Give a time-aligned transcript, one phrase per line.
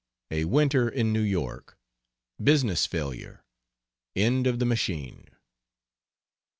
[0.31, 1.77] A WINTER IN NEW YORK.
[2.39, 3.45] BUSINESS FAILURE.
[4.15, 5.27] END OF THE MACHINE.